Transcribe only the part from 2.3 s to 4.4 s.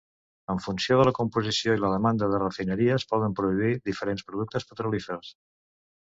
les refineries poden produir diferents